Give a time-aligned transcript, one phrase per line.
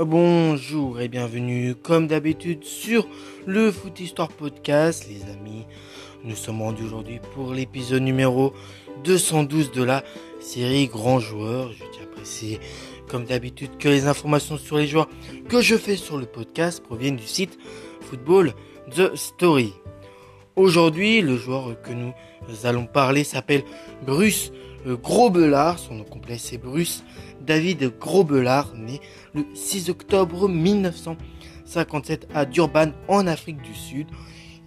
[0.00, 3.08] Bonjour et bienvenue comme d'habitude sur
[3.46, 5.66] le Foot Histoire Podcast les amis.
[6.22, 8.52] Nous sommes rendus aujourd'hui pour l'épisode numéro
[9.02, 10.04] 212 de la
[10.38, 11.72] série Grands Joueurs.
[11.72, 12.60] Je tiens à préciser
[13.08, 15.08] comme d'habitude que les informations sur les joueurs
[15.48, 17.58] que je fais sur le podcast proviennent du site
[18.02, 18.52] Football
[18.94, 19.72] The Story.
[20.58, 22.12] Aujourd'hui, le joueur que nous
[22.64, 23.62] allons parler s'appelle
[24.04, 24.50] Bruce
[24.84, 25.78] Grobelard.
[25.78, 27.04] Son nom complet c'est Bruce
[27.40, 29.00] David Grobelard, né
[29.34, 34.08] le 6 octobre 1957 à Durban, en Afrique du Sud.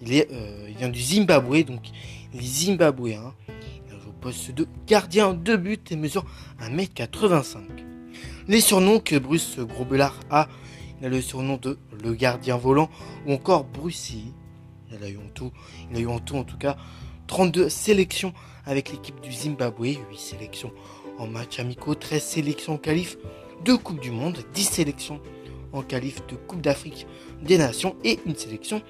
[0.00, 1.82] Il, euh, vient du Zimbabwe, donc
[2.32, 3.34] il est zimbabwéen.
[3.86, 6.24] Il joue au poste de gardien de but et mesure
[6.62, 7.58] 1m85.
[8.48, 10.48] Les surnoms que Bruce Grobelard a,
[11.00, 12.88] il a le surnom de le gardien volant
[13.26, 14.32] ou encore Brucey.
[14.92, 15.52] Il a eu en tout,
[15.90, 16.76] il a eu en tout en tout cas
[17.26, 18.32] 32 sélections
[18.66, 20.72] avec l'équipe du Zimbabwe, 8 sélections
[21.18, 23.16] en match amicaux, 13 sélections en qualif
[23.64, 25.20] de Coupe du Monde, 10 sélections
[25.72, 27.06] en qualif de Coupe d'Afrique
[27.42, 28.82] des Nations et une sélection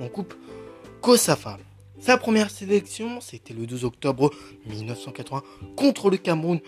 [0.00, 0.34] en Coupe
[1.00, 1.58] COSAFA.
[2.00, 4.30] Sa première sélection, c'était le 12 octobre
[4.66, 5.42] 1980
[5.76, 6.60] contre le Cameroun,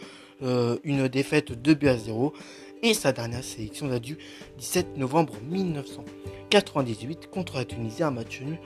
[0.43, 2.35] euh, une défaite de 2 à 0.
[2.83, 4.17] Et sa dernière sélection date du
[4.57, 8.59] 17 novembre 1998 contre la Tunisie, un match nul,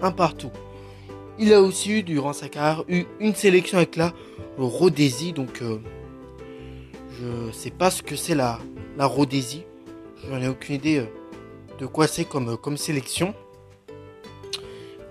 [0.00, 0.50] un partout.
[1.38, 4.12] Il a aussi eu durant sa carrière eu une sélection avec la
[4.58, 5.78] Rhodésie, donc euh,
[7.20, 8.58] je sais pas ce que c'est la,
[8.98, 9.62] la Rhodésie.
[10.28, 11.06] J'en ai aucune idée euh,
[11.78, 13.32] de quoi c'est comme, euh, comme sélection.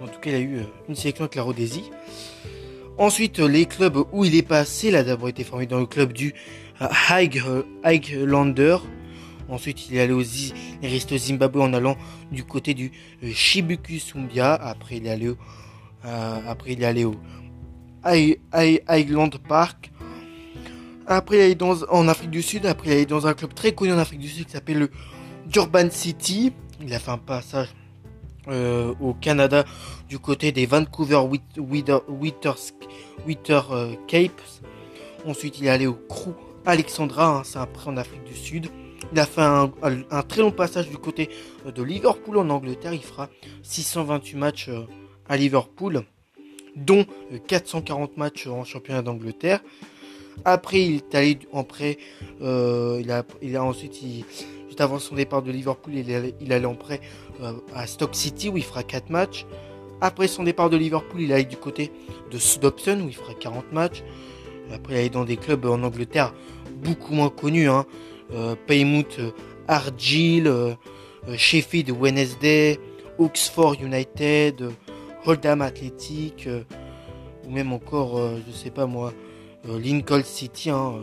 [0.01, 1.89] En tout cas, il a eu une sélection avec la Rhodésie.
[2.97, 6.11] Ensuite, les clubs où il est passé, il a d'abord été formé dans le club
[6.11, 6.33] du
[7.83, 8.77] Highlander.
[9.49, 10.23] Ensuite, il est allé au,
[10.81, 11.97] resté au Zimbabwe en allant
[12.31, 14.53] du côté du Shibuku Sumbia.
[14.53, 17.15] Après, il est allé au
[18.05, 18.35] euh,
[18.87, 19.91] Highland Park.
[21.05, 22.65] Après, il est dans, en Afrique du Sud.
[22.65, 24.89] Après, il est dans un club très connu en Afrique du Sud qui s'appelle le
[25.47, 26.53] Durban City.
[26.81, 27.67] Il a fait un passage
[28.47, 29.65] euh, au Canada
[30.07, 31.19] du côté des Vancouver
[33.71, 34.41] euh, Capes.
[35.27, 36.33] Ensuite, il est allé au Crew
[36.65, 38.67] Alexandra, hein, c'est après en Afrique du Sud.
[39.13, 39.69] Il a fait un,
[40.27, 41.29] très long passage du côté
[41.65, 42.93] de Liverpool en Angleterre.
[42.93, 43.29] Il fera
[43.63, 44.69] 628 matchs
[45.27, 46.03] à Liverpool,
[46.75, 47.05] dont
[47.47, 49.61] 440 matchs en championnat d'Angleterre.
[50.45, 51.97] Après, il est allé en prêt.
[52.41, 53.01] Euh,
[53.41, 53.99] il, a, ensuite,
[54.67, 57.01] juste avant son départ de Liverpool, il est il allé en prêt
[57.41, 59.45] euh, à Stock City où il fera 4 matchs.
[59.99, 61.91] Après son départ de Liverpool, il allé du côté
[62.31, 64.03] de Southampton où il fera 40 matchs.
[64.73, 66.33] Après, il allé dans des clubs en Angleterre
[66.83, 67.69] beaucoup moins connus.
[67.69, 67.85] Hein.
[68.33, 69.19] Euh, Paymouth,
[69.67, 70.77] Argyll,
[71.35, 72.79] Sheffield Wednesday,
[73.17, 74.71] Oxford United,
[75.25, 76.63] Oldham Athletic, euh,
[77.45, 79.13] ou même encore, euh, je sais pas moi,
[79.69, 80.93] euh, Lincoln City, hein,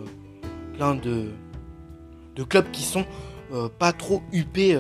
[0.75, 1.31] plein de,
[2.35, 3.05] de clubs qui sont
[3.79, 4.79] pas trop huppés,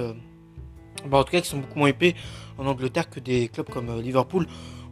[1.06, 2.14] bah, en tout cas qui sont beaucoup moins huppés
[2.58, 4.46] en Angleterre que des clubs comme Liverpool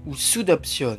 [0.07, 0.99] ou Southampton.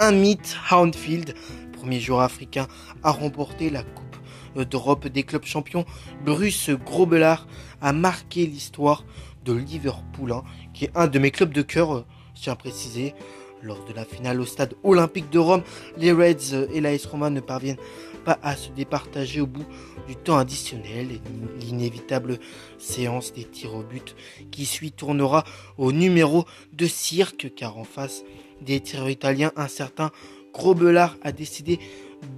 [0.00, 1.34] Un mythe, Houndfield,
[1.72, 2.68] premier joueur africain
[3.02, 5.84] à remporter la Coupe d'Europe des clubs champions,
[6.24, 7.48] Bruce Grobelard
[7.80, 9.04] a marqué l'histoire
[9.44, 12.04] de Liverpool, hein, qui est un de mes clubs de cœur
[12.36, 13.14] je tiens à préciser,
[13.60, 15.62] lors de la finale au stade olympique de Rome,
[15.96, 17.78] les Reds et l'AS Roma ne parviennent
[18.24, 19.66] pas à se départager au bout
[20.06, 21.10] du temps additionnel.
[21.10, 21.20] Et
[21.64, 22.38] l'inévitable
[22.78, 24.14] séance des tirs au but
[24.52, 25.42] qui suit tournera
[25.76, 28.22] au numéro de cirque car en face
[28.60, 30.10] des tireurs italiens, un certain
[30.52, 31.78] Grobelard a décidé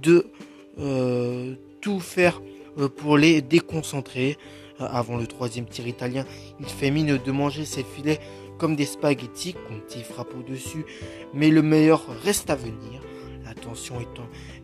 [0.01, 0.27] de
[0.79, 2.41] euh, tout faire
[2.77, 4.37] euh, pour les déconcentrer.
[4.79, 6.25] Euh, avant le troisième tir italien,
[6.59, 8.19] il fait mine de manger ses filets
[8.57, 10.85] comme des spaghettis, Conti frappe au-dessus,
[11.33, 13.01] mais le meilleur reste à venir.
[13.43, 13.95] La tension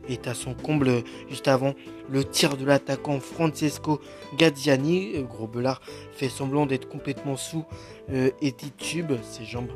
[0.07, 1.73] est, à son comble juste avant
[2.09, 3.99] le tir de l'attaquant Francesco
[4.37, 5.13] Gazziani.
[5.15, 5.81] Euh, Gros Belard
[6.13, 7.65] fait semblant d'être complètement sous
[8.09, 9.71] et titube, ses jambes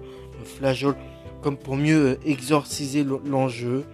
[0.45, 0.95] flageolent
[1.41, 3.85] comme pour mieux exorciser l'enjeu.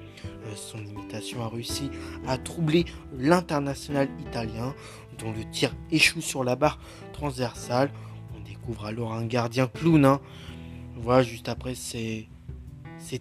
[0.56, 1.92] Son imitation a réussi
[2.26, 2.86] à troubler
[3.20, 4.74] l'international italien,
[5.20, 6.80] dont le tir échoue sur la barre
[7.12, 7.92] transversale
[8.68, 10.06] découvre alors un gardien clown.
[10.06, 10.20] Hein.
[10.96, 12.28] Voilà, juste après ces,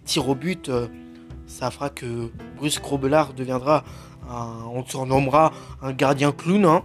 [0.03, 0.87] tirs au but, euh,
[1.45, 3.83] ça fera que Bruce Grobelard deviendra,
[4.29, 6.65] un, on surnommera un gardien clown.
[6.65, 6.83] Hein.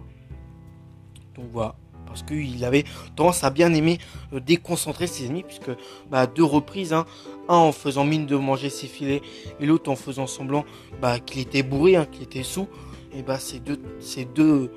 [1.34, 1.74] Donc voilà,
[2.12, 2.84] parce qu'il avait
[3.16, 3.98] tendance à bien aimer
[4.32, 5.70] euh, déconcentrer ses ennemis, puisque
[6.10, 7.06] bah, deux reprises, hein,
[7.48, 9.22] un en faisant mine de manger ses filets,
[9.60, 10.64] et l'autre en faisant semblant
[11.00, 12.68] bah, qu'il était bourré, hein, qu'il était sous.
[13.14, 14.70] Et bah, ces deux,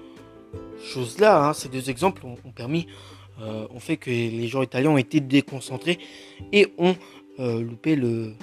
[0.84, 2.88] choses-là, ces deux exemples ont permis
[3.42, 6.00] euh, ont fait que les joueurs italiens ont été déconcentrés
[6.54, 6.96] et ont
[7.40, 8.34] euh, loupé le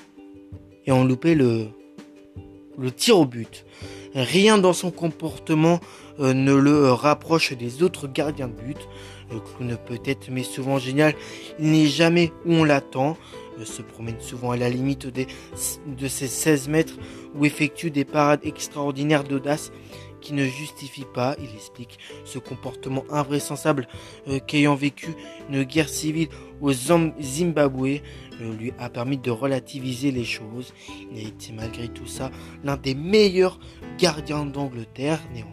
[2.94, 3.64] tir au but.
[4.14, 5.80] Rien dans son comportement
[6.18, 8.88] ne le rapproche des autres gardiens de but.
[9.30, 11.14] Le clown peut être mais souvent génial,
[11.58, 13.16] il n'est jamais où on l'attend
[13.64, 16.94] se promène souvent à la limite de ses 16 mètres
[17.34, 19.72] ou effectue des parades extraordinaires d'audace
[20.20, 23.88] qui ne justifient pas, il explique, ce comportement invraisemblable
[24.28, 25.08] euh, qu'ayant vécu
[25.50, 26.28] une guerre civile
[26.60, 27.98] au Zimbabwe euh,
[28.40, 30.72] lui a permis de relativiser les choses.
[31.12, 32.30] Il a été malgré tout ça
[32.64, 33.58] l'un des meilleurs
[33.98, 35.44] gardiens d'Angleterre, né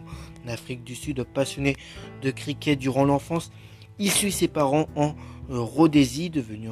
[0.44, 1.76] en Afrique du Sud, passionné
[2.22, 3.50] de cricket durant l'enfance.
[3.98, 5.14] Il suit ses parents en
[5.50, 6.68] euh, Rhodésie, devenu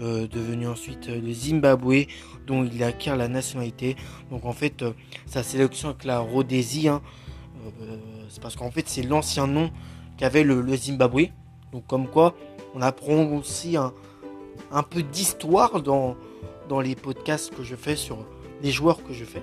[0.00, 2.06] euh, ensuite euh, le Zimbabwe,
[2.46, 3.96] dont il acquiert la nationalité.
[4.30, 4.84] Donc en fait,
[5.26, 7.00] sa sélection avec la Rhodésie, hein,
[8.28, 9.70] c'est parce qu'en fait c'est l'ancien nom
[10.18, 11.28] qu'avait le, Zimbabwe.
[11.72, 12.34] Donc comme quoi,
[12.74, 13.94] on apprend aussi un,
[14.72, 16.16] un peu d'histoire dans,
[16.82, 18.24] les podcasts que je fais sur
[18.62, 19.42] les joueurs que je fais.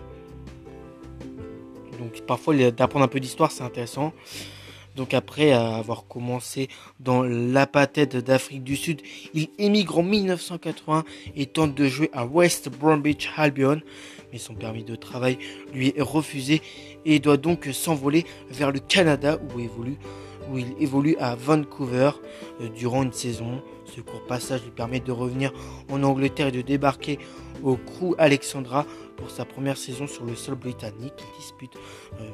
[2.00, 4.14] Donc parfois d'apprendre un peu d'histoire c'est intéressant.
[4.96, 6.68] Donc après avoir commencé
[7.00, 9.02] dans l'apathète d'Afrique du Sud,
[9.36, 11.04] il émigre en 1980
[11.36, 13.82] et tente de jouer à West Bromwich Albion,
[14.34, 15.38] mais son permis de travail
[15.72, 16.62] lui est refusé
[17.06, 19.60] et doit donc s'envoler vers le Canada où,
[20.50, 22.12] où il évolue à Vancouver
[22.62, 23.62] euh, durant une saison.
[23.86, 25.52] Ce court passage lui permet de revenir
[25.92, 27.20] en Angleterre et de débarquer
[27.64, 28.86] au Crew Alexandra
[29.18, 31.14] pour sa première saison sur le sol britannique.
[31.18, 31.74] Il dispute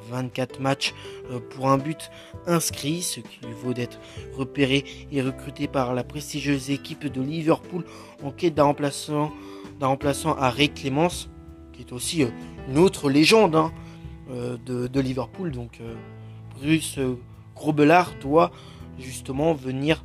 [0.10, 0.94] 24 euh, matchs
[1.32, 2.10] euh, pour un but
[2.46, 4.00] inscrit, ce qui lui vaut d'être
[4.34, 7.84] repéré et recruté par la prestigieuse équipe de Liverpool
[8.24, 9.32] en quête d'un remplaçant,
[10.38, 11.30] à Ray Clemence,
[11.74, 12.26] qui est aussi
[12.70, 13.72] une autre légende hein,
[14.30, 15.52] de, Liverpool.
[15.52, 15.82] Donc
[16.58, 16.98] Bruce
[17.56, 18.52] Grobelard doit
[19.00, 20.04] justement venir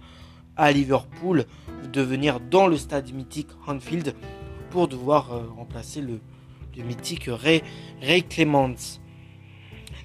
[0.57, 1.47] à Liverpool,
[1.93, 4.15] devenir dans le stade mythique Anfield
[4.71, 6.21] pour devoir remplacer le,
[6.83, 7.63] mythique Ray,
[8.01, 9.01] Ray Clements.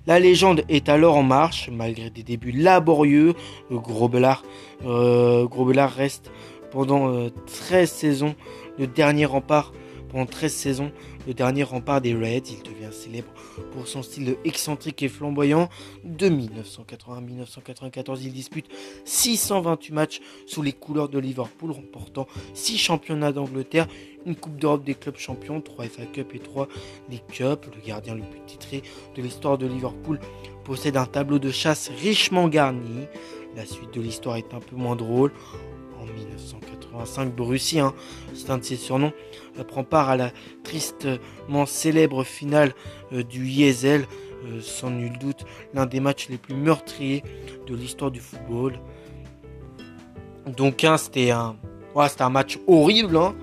[0.07, 3.33] La légende est alors en marche, malgré des débuts laborieux.
[3.71, 4.43] Le Grobelard,
[4.85, 6.31] euh, reste
[6.71, 7.31] pendant 13
[7.71, 8.35] euh, saisons
[8.77, 9.71] le dernier rempart
[10.09, 10.91] pendant 13 saisons
[11.27, 12.51] le dernier rempart des Reds.
[12.51, 13.31] Il devient célèbre
[13.71, 15.69] pour son style excentrique et flamboyant.
[16.03, 18.67] De 1980 à 1994, il dispute
[19.05, 23.87] 628 matchs sous les couleurs de Liverpool, remportant 6 championnats d'Angleterre,
[24.25, 26.67] une Coupe d'Europe des clubs champions, 3 FA Cup et 3
[27.09, 27.65] League Cup.
[27.75, 28.81] Le gardien le plus titré
[29.15, 30.19] de l'histoire de Liverpool
[30.63, 33.05] possède un tableau de chasse richement garni.
[33.55, 35.31] La suite de l'histoire est un peu moins drôle.
[36.05, 37.93] En 1985, Borussia, hein,
[38.33, 39.13] c'est un de ses surnoms,
[39.67, 40.31] prend part à la
[40.63, 42.73] tristement célèbre finale
[43.13, 44.05] euh, du Yesel,
[44.45, 47.23] euh, sans nul doute l'un des matchs les plus meurtriers
[47.67, 48.79] de l'histoire du football.
[50.45, 51.55] Donc hein, c'était un,
[51.95, 53.35] un match horrible, hein,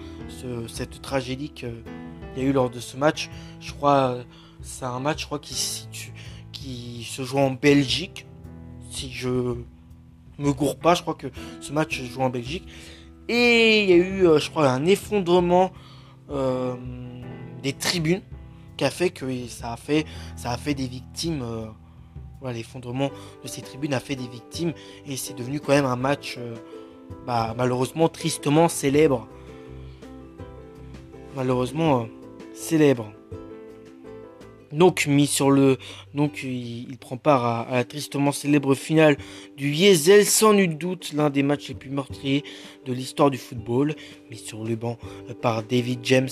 [0.69, 1.82] cette tragédie qu'il
[2.37, 3.29] y a eu lors de ce match.
[3.61, 4.19] Je crois
[4.62, 5.88] c'est un match je crois, qui,
[6.53, 8.26] qui se joue en Belgique.
[8.91, 9.56] Si je
[10.38, 11.29] me gourre pas, je crois que
[11.61, 12.67] ce match se joue en Belgique.
[13.29, 15.73] Et il y a eu, euh, je crois, un effondrement
[16.31, 16.75] euh,
[17.62, 18.23] des tribunes
[18.76, 20.06] qui a fait que ça a fait,
[20.37, 21.43] ça a fait des victimes.
[21.43, 21.67] Euh,
[22.40, 23.11] voilà, l'effondrement
[23.44, 24.73] de ces tribunes a fait des victimes
[25.06, 26.56] et c'est devenu quand même un match euh,
[27.25, 29.28] bah, malheureusement tristement célèbre.
[31.37, 32.08] Malheureusement
[32.52, 33.12] célèbre
[34.72, 35.76] donc mis sur le
[36.14, 39.16] donc il, prend part à, la tristement célèbre finale
[39.56, 42.44] du Yesel sans nul doute l'un des matchs les plus meurtriers
[42.85, 43.94] de l'histoire du football.
[44.30, 44.99] Mis sur le banc
[45.40, 46.28] par David James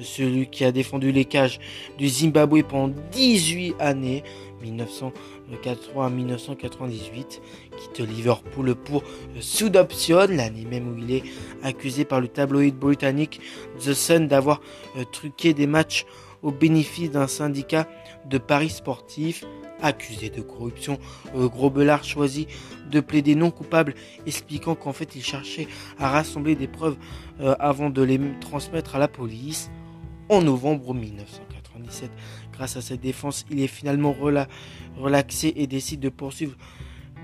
[0.00, 1.58] celui qui a défendu les cages
[1.98, 4.22] du Zimbabwe pendant 18 années
[4.62, 7.40] 1980 à 1998
[7.78, 9.02] quitte Liverpool pour
[9.40, 11.22] sous option l'année même où il est
[11.62, 13.40] accusé par le tabloïd britannique
[13.78, 14.60] The Sun d'avoir
[14.96, 16.06] euh, truqué des matchs
[16.42, 17.88] au bénéfice d'un syndicat
[18.26, 19.44] de paris sportifs
[19.82, 20.98] accusé de corruption.
[21.34, 22.48] Euh, Grobelard choisit
[22.90, 23.94] de plaider non coupable,
[24.26, 25.68] expliquant qu'en fait il cherchait
[25.98, 26.96] à rassembler des preuves
[27.40, 29.70] euh, avant de les transmettre à la police.
[30.28, 32.10] En novembre 1997,
[32.52, 34.14] grâce à cette défense, il est finalement
[34.96, 36.56] relaxé et décide de poursuivre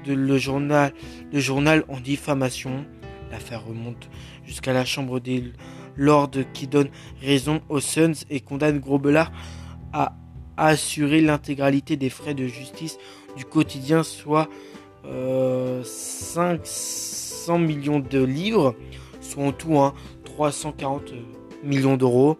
[0.07, 0.93] le, journal,
[1.33, 2.85] le journal en diffamation.
[3.31, 4.09] L'affaire remonte
[4.45, 5.53] jusqu'à la chambre des
[5.97, 6.89] Lord qui donne
[7.23, 9.33] raison aux Suns et condamne Grobelard
[9.93, 10.17] à
[10.57, 12.99] assurer l'intégralité des frais de justice
[13.37, 14.49] du quotidien, soit
[15.05, 18.75] 500 euh, millions de livres,
[19.21, 19.79] soit en tout
[20.25, 21.17] 340 hein,
[21.63, 22.39] millions d'euros.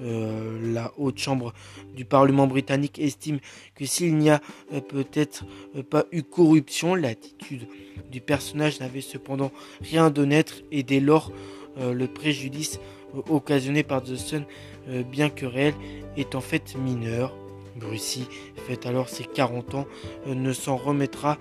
[0.00, 1.52] Euh, la haute chambre
[1.96, 3.40] du Parlement britannique estime
[3.74, 4.40] que s'il n'y a
[4.72, 5.44] euh, peut-être
[5.90, 7.66] pas eu corruption, l'attitude
[8.10, 9.50] du personnage n'avait cependant
[9.80, 11.32] rien d'honnête et dès lors
[11.80, 12.80] le préjudice
[13.28, 14.44] occasionné par The Sun,
[14.88, 15.74] euh, bien que réel,
[16.16, 17.36] est en fait mineur.
[17.76, 19.86] Brussy fait alors ses 40 ans,
[20.26, 21.38] ne s'en remettra,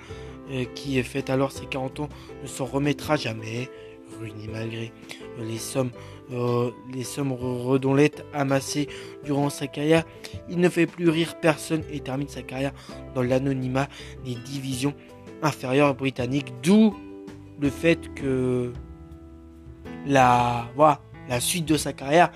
[0.75, 2.09] qui fait alors ses 40 ans,
[2.43, 3.71] ne s'en remettra jamais,
[4.19, 4.91] ruiné malgré
[5.39, 5.89] les sommes,
[6.93, 7.35] les sommes
[8.33, 8.87] amassées
[9.25, 10.03] durant sa carrière.
[10.47, 12.73] Il ne fait plus rire personne et termine sa carrière
[13.15, 13.87] dans l'anonymat
[14.23, 14.93] des divisions
[15.41, 16.93] inférieures britanniques, d'où
[17.59, 18.73] le fait que
[20.05, 22.31] la, voilà, la suite de sa carrière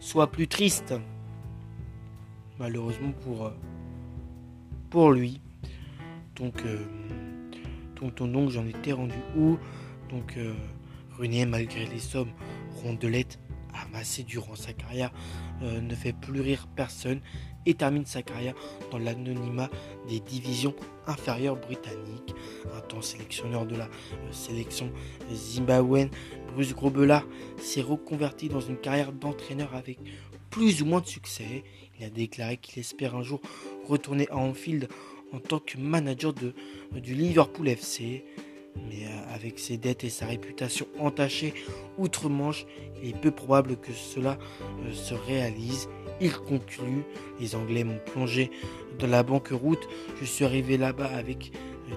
[0.00, 0.94] soit plus triste.
[2.58, 3.50] Malheureusement pour, euh,
[5.12, 5.40] lui.
[6.36, 6.78] Donc, euh,
[8.00, 9.58] donc, donc, j'en étais rendu où?
[10.10, 10.54] Donc, euh,
[11.46, 12.30] malgré les sommes
[12.82, 13.38] rondelettes
[14.26, 15.12] durant sa carrière,
[15.62, 17.20] euh, ne fait plus rire personne
[17.64, 18.54] et termine sa carrière
[18.90, 19.68] dans l'anonymat
[20.08, 20.74] des divisions
[21.06, 22.34] inférieures britanniques.
[22.76, 24.90] Un temps sélectionneur de la euh, sélection
[25.32, 26.10] zimbabwéenne,
[26.52, 27.26] Bruce Grobelard
[27.58, 29.98] s'est reconverti dans une carrière d'entraîneur avec
[30.50, 31.64] plus ou moins de succès.
[31.98, 33.40] Il a déclaré qu'il espère un jour
[33.86, 34.88] retourner à Anfield
[35.32, 36.54] en tant que manager de,
[36.94, 38.24] du Liverpool FC.
[38.88, 41.54] Mais euh, avec ses dettes et sa réputation entachée
[41.98, 42.66] outre-Manche,
[43.02, 44.38] il est peu probable que cela
[44.84, 45.88] euh, se réalise.
[46.20, 47.04] Il conclut
[47.40, 48.50] Les Anglais m'ont plongé
[48.98, 49.86] dans la banqueroute.
[50.20, 51.52] Je suis arrivé là-bas avec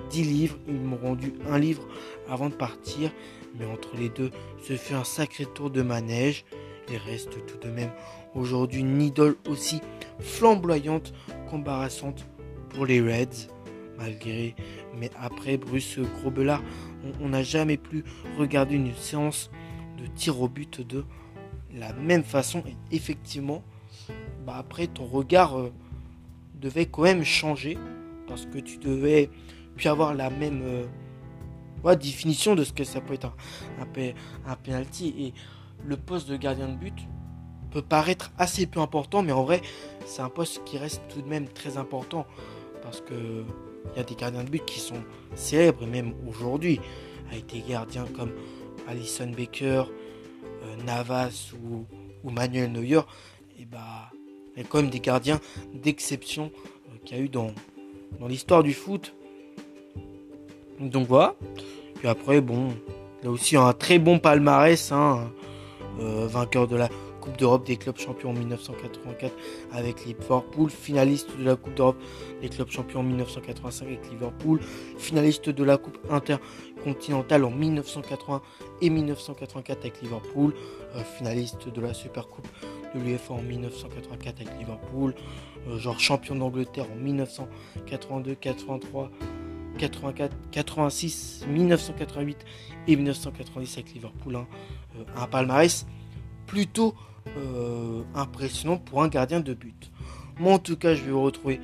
[0.09, 0.57] 10 euh, livres.
[0.67, 1.87] Ils m'ont rendu un livre
[2.27, 3.11] avant de partir.
[3.57, 4.31] Mais entre les deux,
[4.61, 6.45] ce fut un sacré tour de manège.
[6.91, 7.91] Il reste tout de même
[8.35, 9.79] aujourd'hui une idole aussi
[10.19, 11.13] flamboyante
[11.49, 12.25] qu'embarrassante
[12.69, 13.47] pour les Reds.
[13.99, 14.55] Malgré,
[14.97, 16.63] mais après Bruce Grobelard,
[17.21, 18.05] on n'a jamais plus
[18.37, 19.51] regardé une séance
[19.97, 21.03] de tir au but de
[21.75, 22.63] la même façon.
[22.65, 23.61] Et effectivement,
[24.45, 25.71] bah, après ton regard euh,
[26.55, 27.77] devait quand même changer
[28.27, 29.29] parce que tu devais
[29.75, 33.33] puis avoir la même euh, définition de ce que ça peut être
[33.79, 35.33] un, un, penalty et
[35.85, 36.97] le poste de gardien de but
[37.71, 39.61] peut paraître assez peu important mais en vrai
[40.05, 42.25] c'est un poste qui reste tout de même très important
[42.81, 43.45] parce que
[43.93, 45.03] il y a des gardiens de but qui sont
[45.35, 46.79] célèbres même aujourd'hui
[47.31, 48.31] a été gardien comme
[48.87, 49.83] Alison Baker
[50.63, 51.85] euh, Navas ou,
[52.23, 53.01] ou Manuel Neuer
[53.59, 54.09] et bah
[54.55, 55.39] il y a quand même des gardiens
[55.73, 56.51] d'exception
[56.89, 57.51] euh, qu'il y a eu dans,
[58.19, 59.13] dans l'histoire du foot.
[60.79, 61.35] Donc voilà.
[61.95, 62.69] Puis après, bon,
[63.21, 65.31] il a aussi un très bon palmarès, hein,
[65.99, 66.89] euh, vainqueur de la
[67.29, 69.35] Coupe d'Europe des clubs champions en 1984
[69.71, 72.01] avec Liverpool, finaliste de la Coupe d'Europe
[72.41, 74.59] des clubs champions en 1985 avec Liverpool,
[74.97, 78.41] finaliste de la Coupe intercontinentale en 1980
[78.81, 80.55] et 1984 avec Liverpool,
[80.95, 82.47] euh, finaliste de la Super Coupe
[82.95, 85.13] de l'UEFA en 1984 avec Liverpool,
[85.67, 89.11] euh, genre champion d'Angleterre en 1982, 83,
[89.77, 92.37] 84, 86, 1988
[92.87, 94.35] et 1990 avec Liverpool.
[94.35, 94.47] Hein.
[94.97, 95.85] Euh, un palmarès
[96.47, 96.95] plutôt
[97.37, 99.91] euh, impressionnant pour un gardien de but.
[100.39, 101.59] Moi en tout cas je vais vous retrouver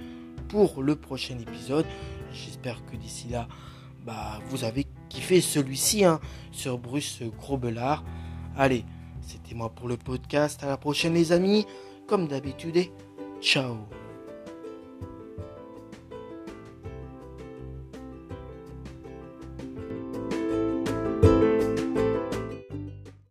[0.48, 1.86] pour le prochain épisode.
[2.32, 3.48] J'espère que d'ici là
[4.06, 6.20] bah, vous avez kiffé celui-ci hein,
[6.52, 8.04] sur Bruce Grobelard.
[8.56, 8.86] Allez,
[9.22, 10.64] c'était moi pour le podcast.
[10.64, 11.66] À la prochaine les amis.
[12.08, 12.78] Comme d'habitude.
[13.42, 13.78] Ciao